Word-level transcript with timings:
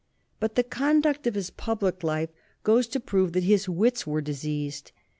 But 0.39 0.55
the 0.55 0.63
conduct 0.63 1.27
of 1.27 1.35
his 1.35 1.51
public 1.51 2.01
life 2.03 2.31
goes 2.63 2.87
to 2.87 2.99
prove 2.99 3.33
that 3.33 3.43
his 3.43 3.69
wits 3.69 4.07
were 4.07 4.19
diseased. 4.19 4.91